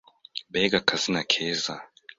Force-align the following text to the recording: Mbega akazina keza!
Mbega 0.49 0.75
akazina 0.81 1.21
keza! 1.31 1.75